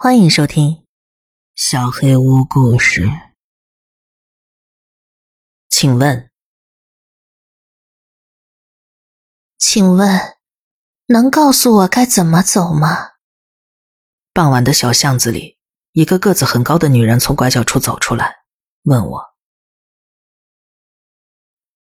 [0.00, 0.70] 欢迎收听
[1.56, 3.06] 《小黑屋故事》。
[5.68, 6.30] 请问，
[9.58, 10.38] 请问，
[11.06, 13.14] 能告诉我该怎么走吗？
[14.32, 15.58] 傍晚的小巷子里，
[15.90, 18.44] 一个个子很高的女人从拐角处走出来，
[18.82, 19.34] 问我。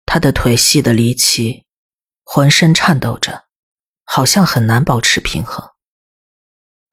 [0.05, 1.65] 她的腿细得离奇，
[2.25, 3.47] 浑身颤抖着，
[4.03, 5.72] 好像很难保持平衡。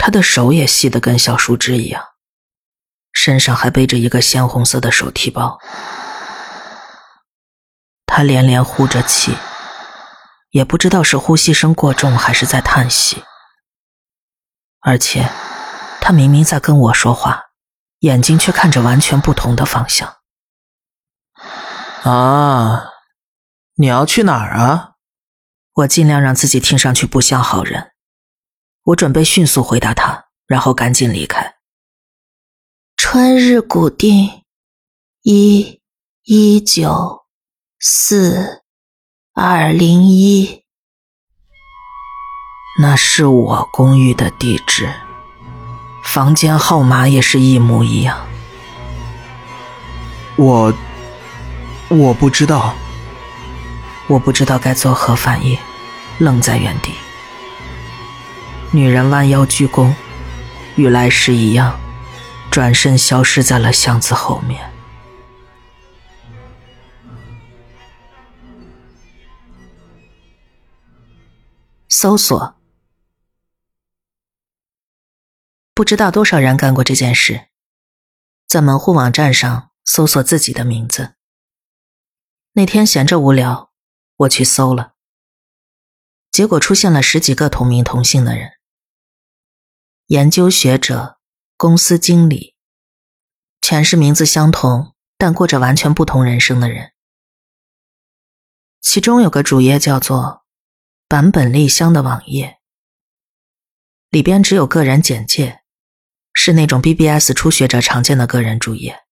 [0.02, 2.02] 她的手也细得跟小树枝一样，
[3.12, 5.60] 身上还背着一个鲜红色的手提包。
[8.06, 9.36] 他连连呼着气，
[10.50, 13.24] 也不知道是呼吸声过重还是在叹息。
[14.80, 15.28] 而且，
[16.00, 17.50] 他明明在跟我说话，
[17.98, 20.16] 眼睛却看着完全不同的方向。
[22.04, 22.86] 啊，
[23.74, 24.92] 你要去哪儿啊？
[25.74, 27.92] 我尽量让自己听上去不像好人。
[28.84, 31.54] 我准备迅速回答他，然后赶紧离开。
[32.96, 34.42] 春日古町，
[35.22, 35.80] 一
[36.22, 37.26] 一九
[37.78, 38.62] 四
[39.34, 40.64] 二零一，
[42.80, 44.90] 那是我公寓的地址，
[46.02, 48.26] 房间号码也是一模一样。
[50.36, 50.72] 我
[51.88, 52.74] 我不知道，
[54.08, 55.58] 我不知道该作何反应，
[56.18, 56.92] 愣在原地。
[58.72, 59.92] 女人弯腰鞠躬，
[60.76, 61.76] 与来时一样，
[62.52, 64.70] 转身消失在了巷子后面。
[71.88, 72.54] 搜索，
[75.74, 77.48] 不知道多少人干过这件事，
[78.46, 81.14] 在门户网站上搜索自己的名字。
[82.52, 83.72] 那天闲着无聊，
[84.18, 84.92] 我去搜了，
[86.30, 88.59] 结果出现了十几个同名同姓的人。
[90.10, 91.20] 研究学者、
[91.56, 92.56] 公司经理，
[93.60, 96.90] 全是名字相同但过着完全不同人生的人。
[98.80, 100.44] 其中有个主页叫做
[101.08, 102.58] “坂本丽香”的网页，
[104.10, 105.60] 里边只有个人简介，
[106.32, 109.04] 是那种 BBS 初学者常见的个人主页。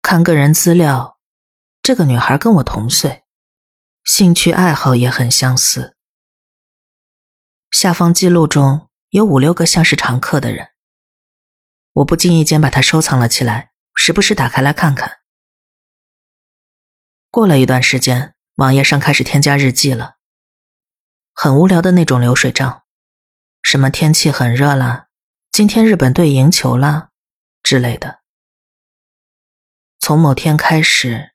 [0.00, 1.18] 看个人资料，
[1.82, 3.24] 这个女孩跟我同岁，
[4.04, 5.96] 兴趣爱好也很相似。
[7.72, 8.88] 下方记录中。
[9.14, 10.70] 有五六个像是常客的人，
[11.92, 15.18] 我不经意间把它收藏了起来，时不时打开来看看。
[17.30, 20.16] 过了一段时间，网页上开始添加日记了，
[21.32, 22.82] 很无聊的那种流水账，
[23.62, 25.06] 什么天气很热啦，
[25.52, 27.10] 今天日本队赢球啦
[27.62, 28.18] 之类的。
[30.00, 31.34] 从某天开始，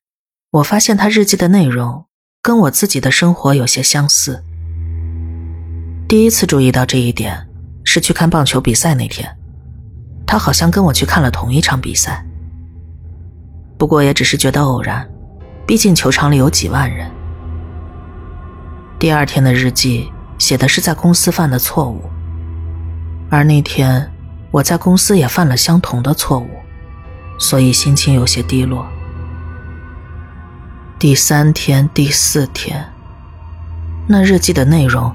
[0.50, 2.10] 我发现他日记的内容
[2.42, 4.44] 跟我自己的生活有些相似，
[6.10, 7.49] 第一次注意到这一点。
[7.92, 9.28] 是去看棒球比赛那天，
[10.24, 12.24] 他好像跟我去看了同一场比赛。
[13.80, 15.10] 不过也只是觉得偶然，
[15.66, 17.10] 毕竟球场里有几万人。
[19.00, 22.08] 第二天的日记写的是在公司犯的错误，
[23.32, 24.12] 而那天
[24.52, 26.48] 我在公司也犯了相同的错误，
[27.40, 28.86] 所以心情有些低落。
[31.00, 32.86] 第三天、第四天，
[34.08, 35.12] 那日记的内容。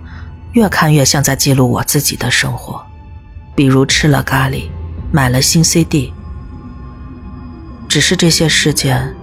[0.55, 2.81] 越看越像在记录我自己的生活，
[3.55, 4.69] 比如吃了咖喱，
[5.13, 6.13] 买了新 CD。
[7.89, 9.15] 只是这些事件，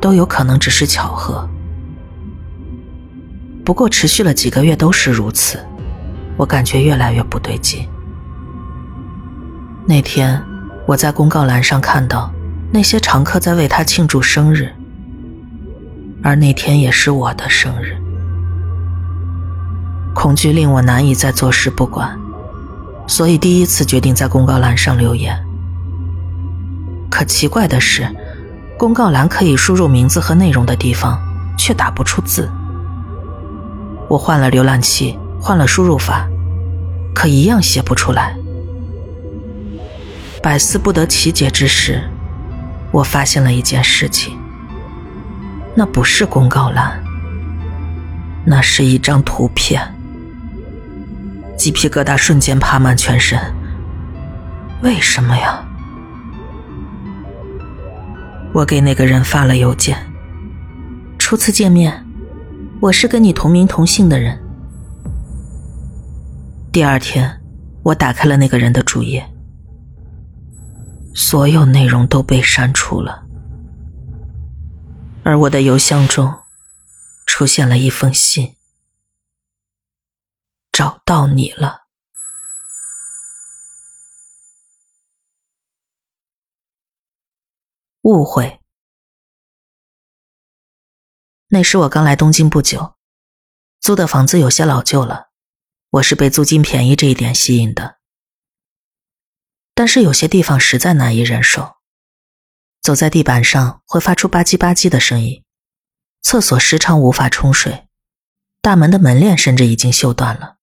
[0.00, 1.48] 都有可能只是巧合。
[3.64, 5.58] 不过持续了几个月都是如此，
[6.36, 7.86] 我感觉越来越不对劲。
[9.86, 10.42] 那天
[10.86, 12.32] 我在公告栏上看到
[12.72, 14.72] 那些常客在为他庆祝生日，
[16.22, 17.96] 而那天也是我的生日。
[20.14, 22.18] 恐惧令我难以再坐视不管，
[23.06, 25.38] 所以第一次决定在公告栏上留言。
[27.10, 28.08] 可奇怪的是，
[28.78, 31.20] 公告栏可以输入名字和内容的地方，
[31.56, 32.50] 却打不出字。
[34.08, 36.28] 我换了浏览器，换了输入法，
[37.14, 38.36] 可一样写不出来。
[40.42, 42.02] 百思不得其解之时，
[42.90, 44.36] 我发现了一件事情：
[45.74, 47.00] 那不是公告栏，
[48.44, 49.80] 那是一张图片。
[51.60, 53.38] 鸡皮疙瘩瞬间爬满全身。
[54.82, 55.62] 为什么呀？
[58.54, 59.94] 我给那个人发了邮件。
[61.18, 62.02] 初次见面，
[62.80, 64.40] 我是跟你同名同姓的人。
[66.72, 67.42] 第二天，
[67.82, 69.22] 我打开了那个人的主页，
[71.14, 73.24] 所有内容都被删除了，
[75.22, 76.32] 而我的邮箱中
[77.26, 78.54] 出现了一封信。
[80.72, 81.80] 找到你了。
[88.02, 88.60] 误会。
[91.48, 92.94] 那时我刚来东京不久
[93.80, 95.30] 租的房子有些老旧了
[95.90, 97.98] 我是被租金便宜这一点吸引的。
[99.74, 101.76] 但是有些地方实在难以忍受
[102.80, 105.44] 走在地板上会发出吧唧吧唧的声音
[106.22, 107.88] 厕所时常无法冲水
[108.62, 110.59] 大门的门链甚至已经锈断了。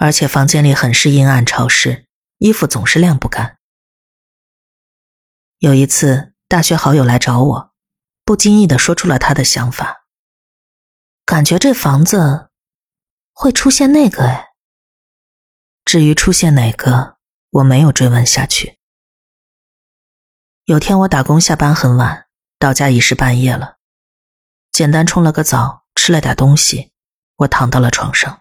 [0.00, 2.06] 而且房间里很是阴暗潮湿，
[2.38, 3.58] 衣服总是晾不干。
[5.58, 7.74] 有一次，大学好友来找我，
[8.24, 10.06] 不经意的说出了他的想法，
[11.26, 12.48] 感觉这房子
[13.34, 14.46] 会出现那个哎。
[15.84, 17.18] 至于出现哪个，
[17.50, 18.78] 我没有追问下去。
[20.64, 22.26] 有天我打工下班很晚，
[22.58, 23.76] 到家已是半夜了，
[24.72, 26.94] 简单冲了个澡，吃了点东西，
[27.36, 28.40] 我躺到了床上。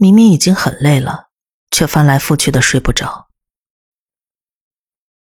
[0.00, 1.30] 明明已经很累了，
[1.72, 3.30] 却翻来覆去的睡不着。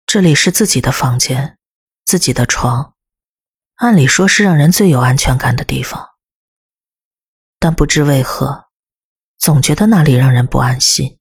[0.06, 1.58] 这里是自己的房间，
[2.06, 2.94] 自己的床，
[3.76, 6.12] 按理说是让人最有安全感的地方，
[7.58, 8.68] 但不知为何，
[9.36, 11.18] 总觉得那里让人不安心。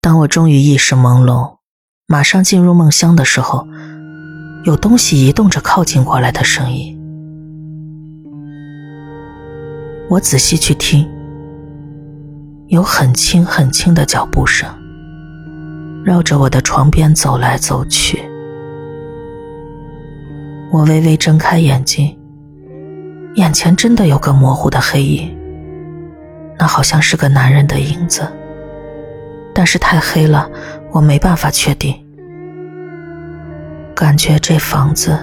[0.00, 1.60] 当我终于意识朦胧，
[2.06, 3.68] 马上进入梦乡的时候，
[4.64, 6.97] 有东西移动着靠近过来的声音。
[10.10, 11.06] 我仔细去听，
[12.68, 14.66] 有很轻很轻的脚步声。
[16.02, 18.18] 绕着我的床边走来走去，
[20.72, 22.16] 我微微睁开眼睛，
[23.34, 25.36] 眼前真的有个模糊的黑影，
[26.58, 28.26] 那好像是个男人的影子，
[29.54, 30.48] 但是太黑了，
[30.90, 31.94] 我没办法确定。
[33.94, 35.18] 感觉这房子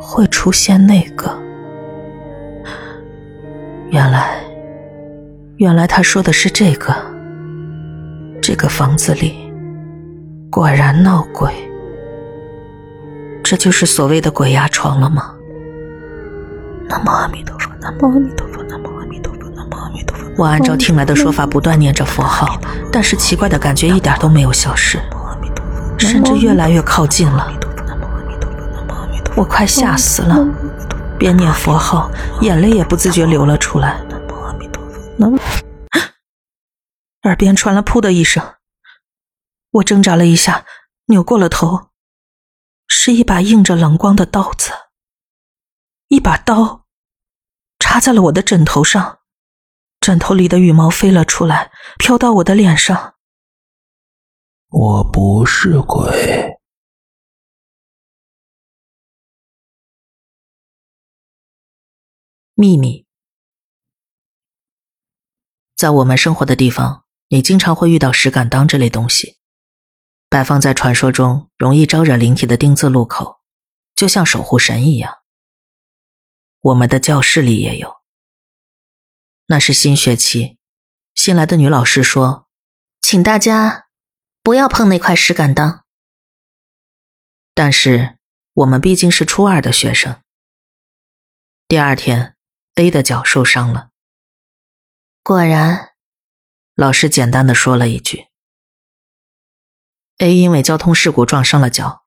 [0.00, 1.30] 会出现那个，
[3.92, 4.42] 原来，
[5.58, 6.96] 原来他说的是这个，
[8.40, 9.52] 这个房子里。
[10.50, 11.52] 果然闹鬼，
[13.44, 15.34] 这就是所谓的鬼压床了吗？
[16.88, 20.24] 南无阿弥陀佛，南无阿弥陀佛，南无阿弥陀佛，南无阿弥陀佛。
[20.38, 22.58] 我按照听来的说法不断念着佛号，
[22.90, 24.98] 但是奇怪的感觉一点都没有消失，
[25.98, 27.52] 甚至越来越靠近了。
[29.36, 30.46] 我快吓死了，
[31.22, 32.10] 边念佛号，
[32.40, 34.04] 眼泪也不自觉流了出来。
[37.22, 38.56] 耳边传来“噗”的一声。
[39.70, 40.66] 我挣扎了一下，
[41.04, 41.90] 扭过了头，
[42.88, 44.72] 是一把映着冷光的刀子。
[46.08, 46.86] 一把刀
[47.78, 49.20] 插在了我的枕头上，
[50.00, 51.70] 枕头里的羽毛飞了出来，
[52.00, 53.14] 飘到我的脸上。
[54.70, 56.58] 我不是鬼。
[62.54, 63.06] 秘密，
[65.74, 69.38] 在我们生活的地方，你经常会遇到石敢当这类东西。
[70.28, 73.40] 摆放在传说中容易招惹灵体的丁字路口，
[73.94, 75.18] 就像守护神一样。
[76.60, 78.02] 我们的教室里也有。
[79.46, 80.58] 那是新学期，
[81.14, 82.48] 新来的女老师说
[83.00, 83.88] ：“请大家
[84.42, 85.84] 不要碰那块石敢当。”
[87.54, 88.18] 但是
[88.54, 90.22] 我们毕竟是初二的学生。
[91.68, 92.31] 第二天
[92.74, 93.90] ，A 的脚受伤了。
[95.22, 95.90] 果然，
[96.74, 98.26] 老师简单的说了一句。
[100.18, 102.04] A 因为交通事故撞伤了脚，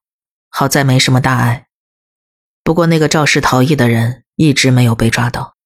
[0.48, 1.68] 好在没什么大碍。
[2.62, 5.56] 不过那个肇事逃逸的人一直没有被抓到。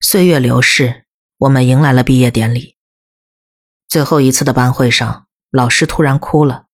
[0.00, 1.06] 岁月流逝，
[1.38, 2.76] 我们迎来了毕业典礼。
[3.88, 6.66] 最后一次的班会上，老师突然哭了，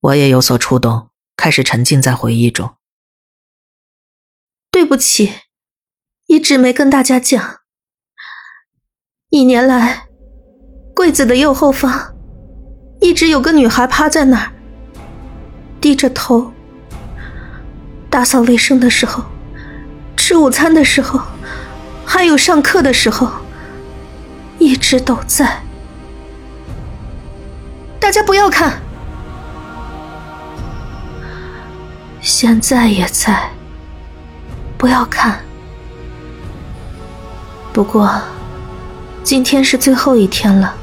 [0.00, 2.76] 我也有所触动，开始沉浸在回忆中。
[4.70, 5.32] 对不起，
[6.26, 7.60] 一直没跟大家讲。
[9.30, 10.06] 一年来，
[10.94, 12.14] 柜子的右后方。
[13.00, 14.52] 一直有个女孩趴在那儿，
[15.80, 16.52] 低着头，
[18.08, 19.24] 打扫卫生的时候，
[20.16, 21.20] 吃午餐的时候，
[22.06, 23.28] 还有上课的时候，
[24.58, 25.62] 一直都在。
[27.98, 28.80] 大家不要看，
[32.20, 33.50] 现在也在，
[34.78, 35.40] 不要看。
[37.72, 38.20] 不过，
[39.24, 40.76] 今天是最后一天了。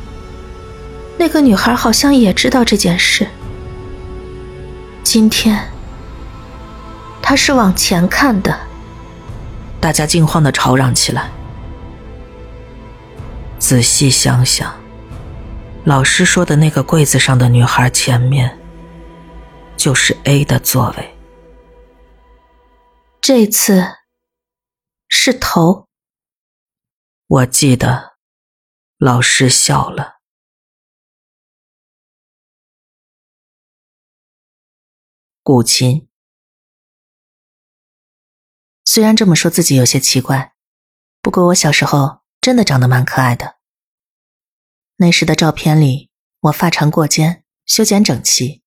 [1.19, 3.27] 那个女孩好像也知道这件事。
[5.03, 5.69] 今天，
[7.21, 8.57] 她是往前看的。
[9.79, 11.29] 大家惊慌的吵嚷起来。
[13.59, 14.73] 仔细想想，
[15.83, 18.57] 老师说的那个柜子上的女孩前面，
[19.77, 21.15] 就是 A 的座位。
[23.21, 23.85] 这次
[25.07, 25.88] 是头。
[27.31, 28.17] 我记得，
[28.97, 30.17] 老师笑了。
[35.43, 36.09] 古琴。
[38.83, 40.55] 虽然这么说自己有些奇怪，
[41.21, 43.59] 不过我小时候真的长得蛮可爱的。
[44.95, 46.09] 那时的照片里，
[46.39, 48.63] 我发长过肩，修剪整齐，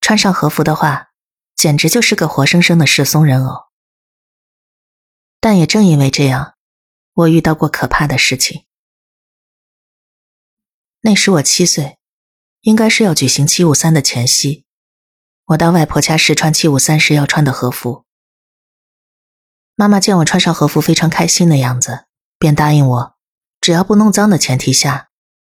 [0.00, 1.10] 穿上和服的话，
[1.56, 3.64] 简直就是个活生生的世松人偶。
[5.40, 6.54] 但也正因为这样，
[7.20, 8.64] 我遇到过可怕的事情。
[11.02, 11.98] 那时我七岁，
[12.60, 14.64] 应该是要举行七五三的前夕，
[15.46, 18.04] 我到外婆家试穿七五三时要穿的和服。
[19.74, 22.04] 妈妈见我穿上和服非常开心的样子，
[22.38, 23.14] 便答应我，
[23.60, 25.08] 只要不弄脏的前提下，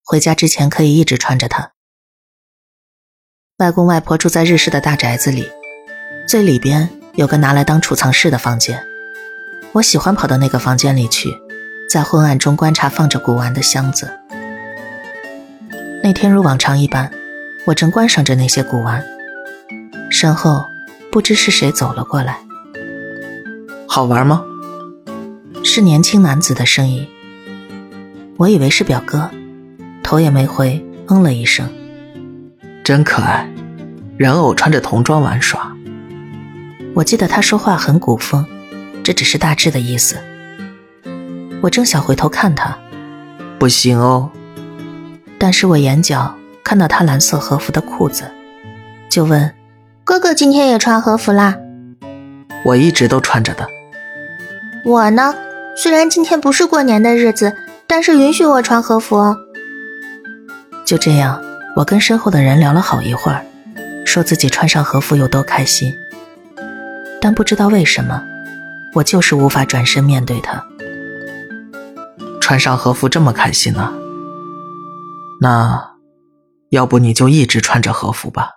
[0.04, 1.74] 回家之前可以一直穿着它。
[3.58, 5.48] 外公外婆住在日式的大宅子里，
[6.28, 8.84] 最里边有个拿来当储藏室的房间，
[9.74, 11.30] 我喜欢跑到那个房间里去，
[11.90, 14.10] 在昏暗中观察放着古玩的箱子。
[16.04, 17.12] 那天如往常一般，
[17.66, 19.04] 我正观赏着那些古玩，
[20.10, 20.66] 身后
[21.12, 22.38] 不知是谁走了过来。
[23.88, 24.44] 好玩吗？
[25.64, 27.08] 是年轻男子的声音。
[28.38, 29.32] 我以为是表哥，
[30.04, 31.68] 头也没回，嗯了一声。
[32.84, 33.50] 真可爱，
[34.18, 35.74] 人偶穿着童装玩耍。
[36.94, 38.46] 我记得他说话很古风，
[39.04, 40.18] 这只是大致的意思。
[41.66, 42.78] 我正想回头看他，
[43.58, 44.30] 不行哦。
[45.40, 48.30] 但是我眼角看到他蓝色和服的裤子，
[49.10, 49.52] 就问
[50.06, 51.58] ：“哥哥今天也穿和服啦？”
[52.64, 53.68] 我一直都穿着的。
[54.86, 55.34] 我呢，
[55.76, 57.56] 虽然今天不是过年的日子，
[57.88, 59.36] 但是允许我穿和服。
[60.86, 61.42] 就这样，
[61.76, 63.44] 我跟身后的人聊了好一会儿，
[64.06, 65.98] 说自己穿上和服有多开心。
[67.20, 68.24] 但不知道为什么，
[68.94, 70.64] 我就是无法转身面对他。
[72.46, 73.92] 穿上和服这么开心呢？
[75.42, 75.96] 那，
[76.70, 78.52] 要不你就一直穿着和服吧，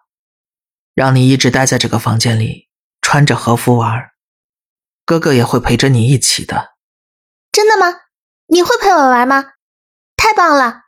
[0.93, 2.69] 让你一直待在这个房间里，
[3.01, 4.11] 穿着和服玩。
[5.07, 6.73] 哥哥也会陪着你一起的，
[7.51, 7.87] 真的吗？
[8.49, 9.43] 你会陪我玩吗？
[10.19, 10.83] 太棒了！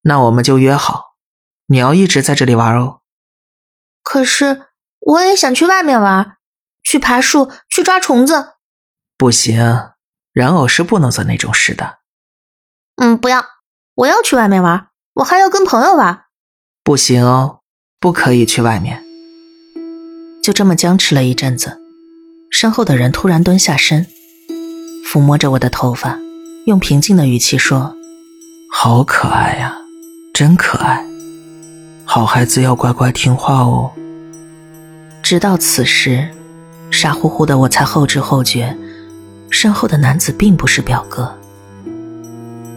[0.00, 1.14] 那我们就约好，
[1.66, 3.02] 你要一直在这里玩哦。
[4.02, 4.66] 可是
[4.98, 6.38] 我也想去外面玩，
[6.82, 8.54] 去爬树，去抓虫子。
[9.16, 9.92] 不行，
[10.32, 11.97] 人偶是不能做那种事的。
[13.00, 13.44] 嗯，不要，
[13.94, 16.24] 我要去外面玩，我还要跟朋友玩。
[16.82, 17.60] 不行哦，
[18.00, 19.04] 不可以去外面。
[20.42, 21.78] 就这么僵持了一阵子。
[22.50, 24.06] 身后的人突然蹲下身，
[25.06, 26.18] 抚摸着我的头发，
[26.66, 27.94] 用平静的语气说
[28.74, 29.76] ：“好可爱呀，
[30.34, 31.06] 真可爱，
[32.04, 33.92] 好孩子要乖乖听话哦。”
[35.22, 36.28] 直到此时，
[36.90, 38.76] 傻乎乎的我才后知后觉，
[39.50, 41.38] 身后的男子并不是表哥。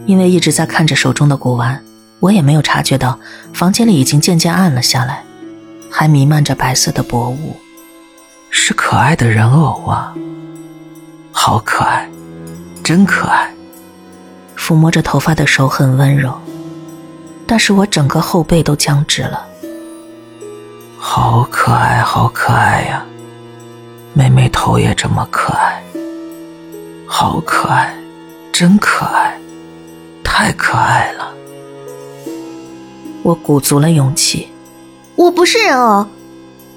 [0.06, 1.82] 因为一直在看着手中的古玩，
[2.20, 3.18] 我也没有察觉到
[3.52, 5.24] 房间里已经渐渐暗了下来，
[5.90, 7.56] 还弥漫着白色的薄雾。
[8.50, 10.12] 是可爱的人偶啊，
[11.32, 12.08] 好可爱，
[12.82, 13.50] 真可爱。
[14.58, 16.38] 抚摸着头发的手很温柔，
[17.46, 19.46] 但是我整个后背都僵直了。
[20.98, 23.04] 好可爱，好可爱呀！
[24.12, 25.82] 妹妹头也这么可爱，
[27.06, 27.92] 好可爱，
[28.52, 29.36] 真可爱，
[30.34, 31.30] 太可爱了。
[33.22, 34.48] 我鼓足了勇气，
[35.14, 36.06] 我不是人偶。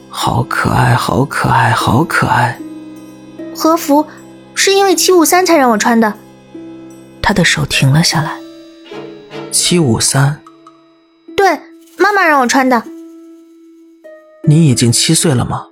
[0.09, 2.59] 好可爱，好可爱，好可爱！
[3.55, 4.05] 和服
[4.55, 6.13] 是因为七五三才让我穿的。
[7.21, 8.37] 他的手停了下来。
[9.53, 10.41] 七五三，
[11.37, 11.57] 对，
[11.97, 12.83] 妈妈让我穿的。
[14.43, 15.67] 你已经七岁了吗？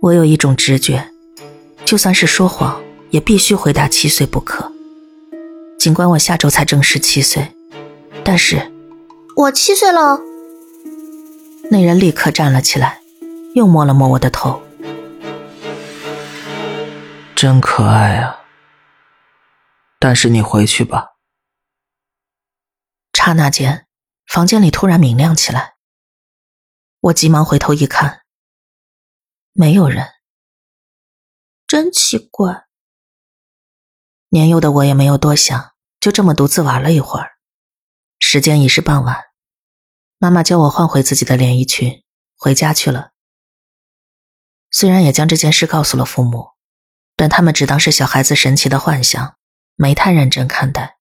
[0.00, 1.10] 我有一种直觉，
[1.84, 2.80] 就算是说谎，
[3.10, 4.70] 也必须回答七岁不可。
[5.84, 7.54] 尽管我下周才正十七岁，
[8.24, 8.72] 但是，
[9.36, 10.18] 我七岁了。
[11.70, 13.02] 那人立刻站了起来。
[13.54, 14.62] 又摸了摸我的头，
[17.36, 18.46] 真可爱啊！
[19.98, 21.16] 但是你回去吧。
[23.12, 23.86] 刹那间，
[24.26, 25.74] 房间里突然明亮起来。
[27.00, 28.22] 我急忙回头一看，
[29.52, 30.14] 没有人。
[31.66, 32.64] 真奇怪。
[34.30, 35.73] 年幼的我也没有多想，
[36.04, 37.30] 就这么独自玩了一会儿。
[38.18, 39.24] 时间已是傍晚，
[40.18, 42.04] 妈妈叫我换回自己的连衣裙，
[42.36, 43.12] 回家去了。
[44.70, 46.48] 虽然也将这件事告诉了父母，
[47.16, 49.38] 但他们只当是小孩子神奇的幻想，
[49.76, 50.98] 没太认真看待。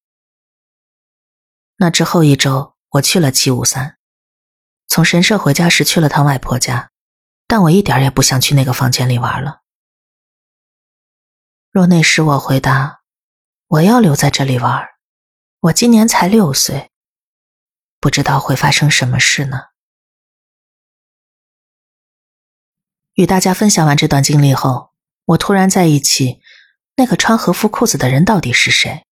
[1.76, 3.98] 那之后一周，我去了七五三，
[4.88, 6.92] 从神社回家时去了趟外婆家，
[7.46, 9.64] 但我一点也不想去那个房间里玩了。
[11.74, 13.02] 若那时我回答
[13.68, 14.88] 我要留在这里玩，
[15.64, 16.92] 我今年才六岁，
[18.02, 19.68] 不知道会发生什么事呢？
[23.14, 24.92] 与大家分享完这段经历后，
[25.24, 26.42] 我突然在意起
[26.96, 29.06] 那个穿和服裤子的人到底是谁，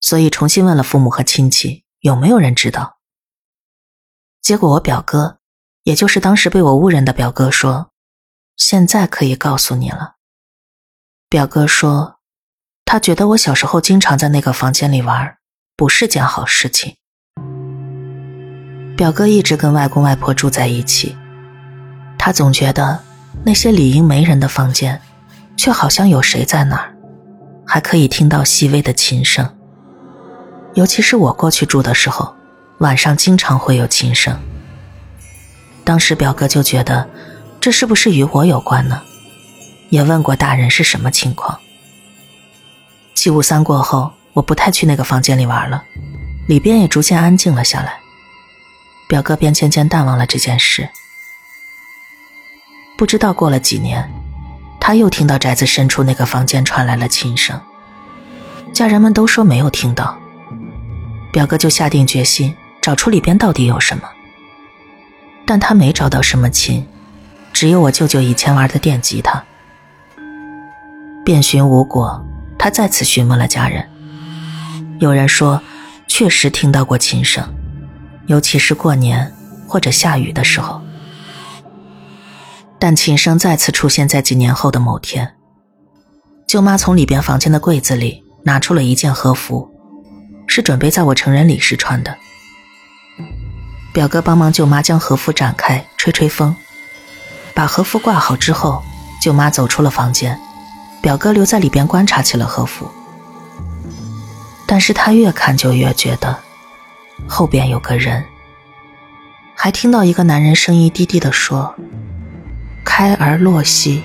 [0.00, 2.98] 所以重新问了父母和亲戚有没有人知道。
[4.40, 5.38] 结果我表哥，
[5.84, 7.92] 也就是当时被我误认的表哥说，
[8.56, 10.16] 现在可以告诉你了。
[11.28, 12.17] 表哥说，
[12.90, 15.36] 他觉得我小时候经常在那个房间里玩，
[15.76, 16.94] 不是件好事情。
[18.96, 21.14] 表哥一直跟外公外婆住在一起，
[22.16, 22.98] 他总觉得
[23.44, 24.98] 那些理应没人的房间，
[25.54, 26.96] 却好像有谁在那儿，
[27.66, 29.46] 还可以听到细微的琴声。
[30.72, 32.34] 尤其是我过去住的时候，
[32.78, 34.34] 晚上经常会有琴声。
[35.84, 37.06] 当时表哥就觉得，
[37.60, 39.02] 这是不是与我有关呢？
[39.90, 41.60] 也问过大人是什么情况。
[43.18, 45.82] 七五三过后，我不太去那个房间里玩了，
[46.46, 47.98] 里边也逐渐安静了下来。
[49.08, 50.88] 表哥便渐渐淡忘了这件事。
[52.96, 54.08] 不知道过了几年，
[54.78, 57.60] 他又听到宅子深处那个房间传来了琴声。
[58.72, 60.16] 家人们都说没有听到，
[61.32, 64.04] 表哥就下定决心找出里边到底有什么。
[65.44, 66.86] 但他没找到什么琴，
[67.52, 69.42] 只有我舅舅以前玩的电吉他。
[71.24, 72.24] 遍寻无果，
[72.58, 73.88] 他再次询问了家人。
[74.98, 75.62] 有人说，
[76.08, 77.54] 确实听到过琴声。
[78.26, 79.32] 尤其是过年
[79.66, 80.82] 或者下雨的时候，
[82.78, 85.34] 但琴声再次出现在几年后的某天。
[86.46, 89.70] 舅妈从里边房间的柜子里拿出了一件和服，
[90.46, 92.18] 是准备在我成人礼时穿的。
[93.94, 96.54] 表哥帮忙舅妈将和服展开，吹吹风，
[97.54, 98.82] 把和服挂好之后，
[99.22, 100.38] 舅妈走出了房间，
[101.00, 102.90] 表哥留在里边观察起了和服。
[104.66, 106.38] 但是他越看就越觉得。
[107.26, 108.24] 后边有个人，
[109.54, 111.74] 还听到一个男人声音低低的说
[112.84, 114.04] ：“开而落兮，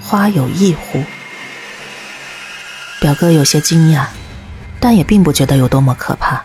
[0.00, 1.02] 花有意乎？”
[2.98, 4.06] 表哥有些惊讶，
[4.80, 6.44] 但也并不觉得有多么可怕，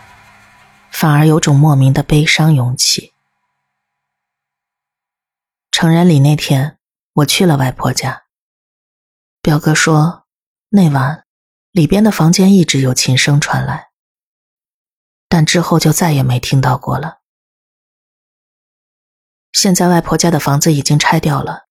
[0.90, 3.12] 反而有种莫名的悲伤涌起。
[5.70, 6.76] 成人礼那天，
[7.14, 8.25] 我去了外婆家。
[9.46, 10.26] 表哥说，
[10.70, 11.24] 那晚
[11.70, 13.92] 里边的房间一直有琴声传来。
[15.28, 17.20] 但之后就再也没听到过了。
[19.52, 21.68] 现在外婆家的房子已经拆掉了，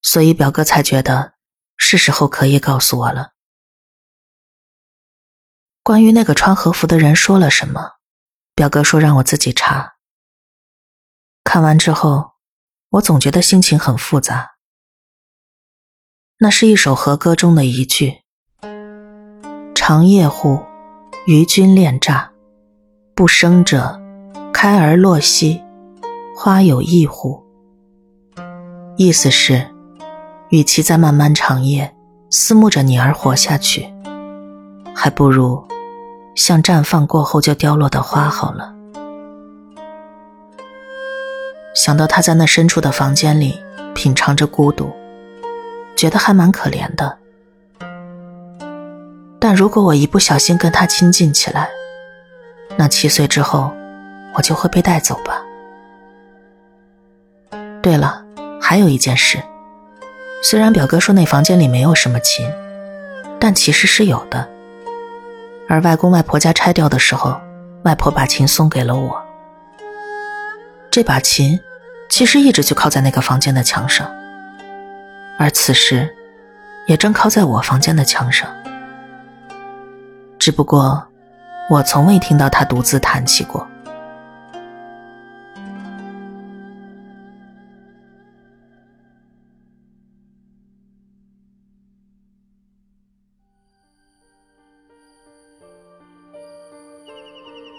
[0.00, 1.34] 所以表哥才觉得
[1.76, 3.32] 是时候可以告诉我了。
[5.82, 7.96] 关于那个穿和服的人说了什么，
[8.54, 9.96] 表哥说让我自己查。
[11.44, 12.36] 看完之后，
[12.88, 14.53] 我总觉得心情很复杂。
[16.36, 18.18] 那是一首和歌中的一句
[19.72, 20.58] ：“长夜户，
[21.26, 22.32] 与君恋乍。”
[23.14, 24.00] 不生者，
[24.52, 25.62] 开而落兮，
[26.36, 27.40] 花有意乎？
[28.96, 29.64] 意思是，
[30.48, 31.94] 与其在漫漫长夜
[32.30, 33.86] 思慕着你而活下去，
[34.92, 35.64] 还不如
[36.34, 38.74] 像绽放过后就凋落的花好了。
[41.76, 43.56] 想到他在那深处的房间里
[43.94, 44.90] 品尝着孤独，
[45.96, 47.18] 觉得还蛮可怜的。
[49.38, 51.68] 但如果我一不小心跟他亲近起来，
[52.76, 53.70] 那七岁之后，
[54.34, 55.42] 我就会被带走吧。
[57.82, 58.24] 对了，
[58.60, 59.38] 还有一件事，
[60.42, 62.50] 虽然表哥说那房间里没有什么琴，
[63.38, 64.48] 但其实是有的。
[65.68, 67.38] 而外公外婆家拆掉的时候，
[67.84, 69.22] 外婆把琴送给了我。
[70.90, 71.60] 这把琴
[72.08, 74.10] 其实一直就靠在那个房间的墙上，
[75.44, 76.08] 而此时
[76.86, 78.50] 也正靠在我房间的墙上，
[80.38, 81.06] 只不过。
[81.70, 83.66] 我从未听到他独自弹起过。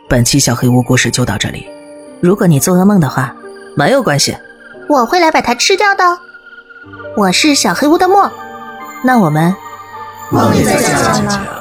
[0.07, 1.67] 本期小黑屋故事就到这里。
[2.21, 3.35] 如果你做噩梦的话，
[3.75, 4.35] 没有关系，
[4.87, 6.24] 我会来把它吃掉的。
[7.17, 8.29] 我是小黑屋的墨，
[9.01, 9.55] 那我们
[10.29, 11.54] 梦里再见了。